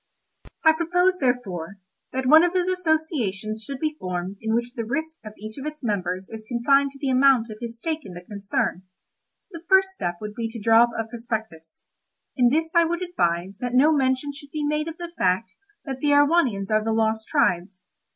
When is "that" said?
2.11-2.25, 13.59-13.75, 15.85-15.99